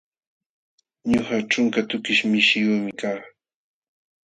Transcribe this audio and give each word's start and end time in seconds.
Ñuqa 1.11 1.35
ćhunka 1.51 1.79
tukish 1.89 2.21
mishiyuqmi 2.31 2.91
kaa. 2.99 3.19